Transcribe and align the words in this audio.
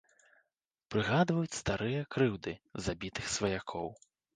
Прыгадваюць 0.95 1.59
старыя 1.61 2.01
крыўды, 2.17 2.59
забітых 2.87 3.25
сваякоў. 3.41 3.87